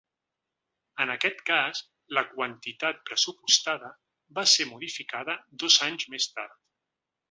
En 1.03 1.11
aquest 1.15 1.43
cas, 1.49 1.83
la 2.19 2.25
quantitat 2.31 3.05
pressupostada 3.11 3.95
va 4.41 4.49
ser 4.57 4.71
modificada 4.75 5.41
dos 5.65 5.83
anys 5.91 6.13
més 6.17 6.33
tard. 6.37 6.63